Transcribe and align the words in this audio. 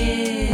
Yeah. 0.00 0.49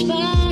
spot. 0.00 0.49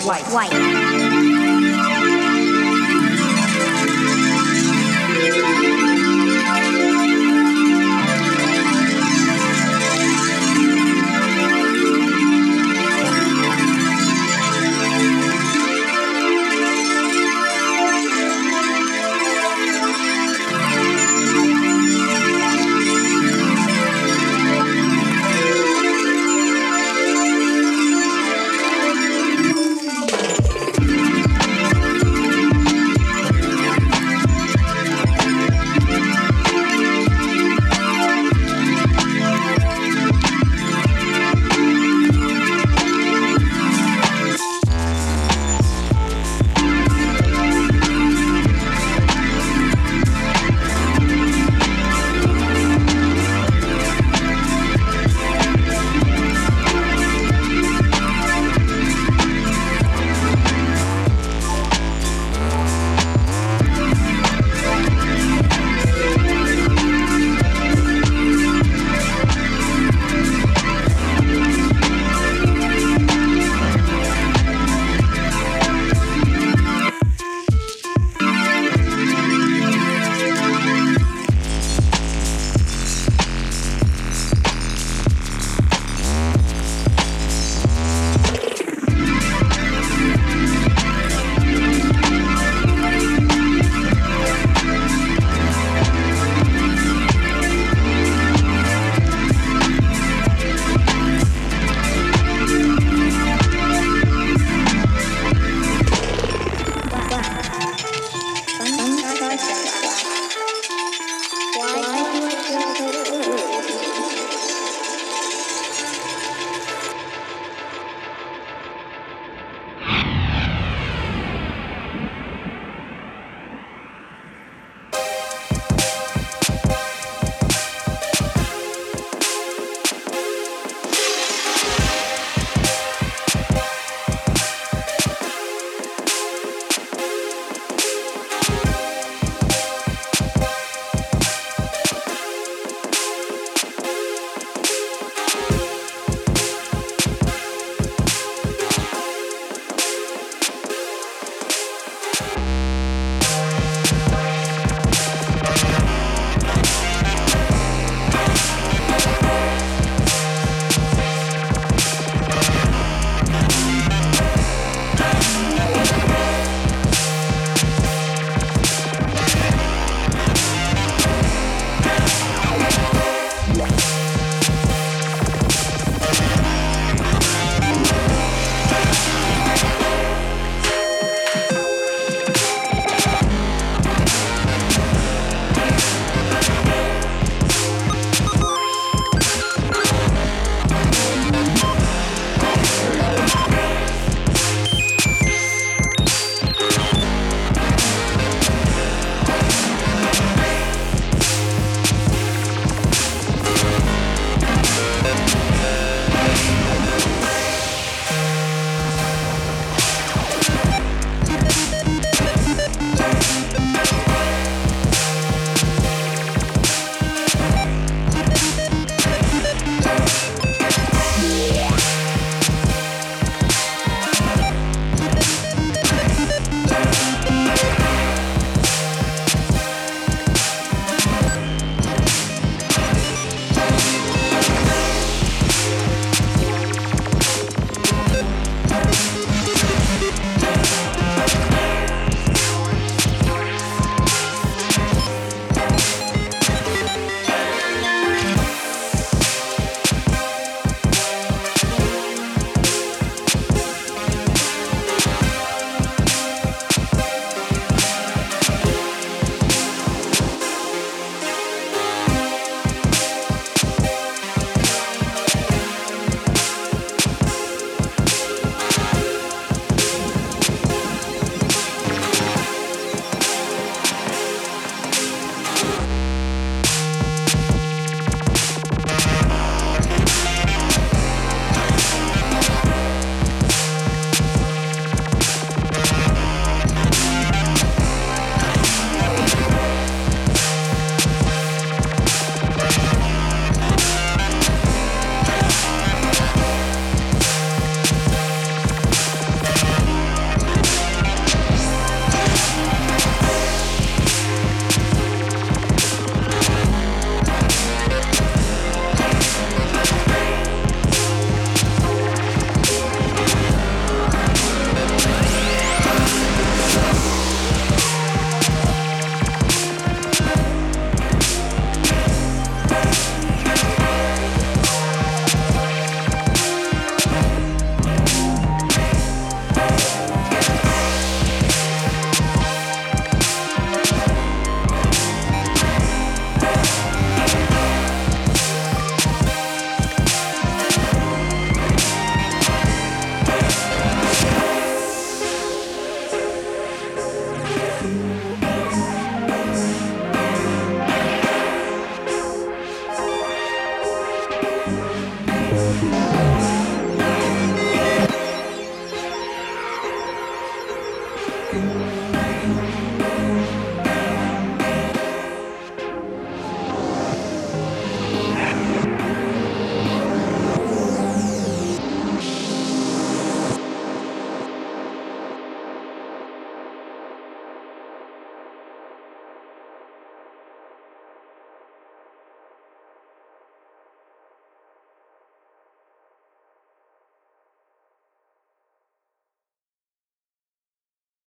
White. 0.00 0.24
white. 0.32 1.31